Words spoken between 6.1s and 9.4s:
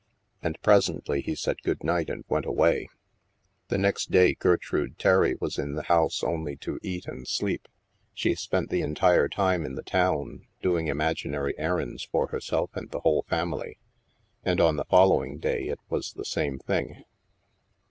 only to eat and sleep. She spent the entire